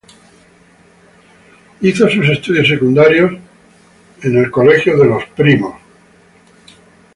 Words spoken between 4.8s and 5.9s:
de los Hermanos Maristas de Quillota.